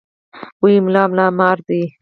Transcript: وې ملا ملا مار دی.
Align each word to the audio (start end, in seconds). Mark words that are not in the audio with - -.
وې 0.61 0.73
ملا 0.85 1.03
ملا 1.11 1.27
مار 1.39 1.57
دی. 1.67 1.81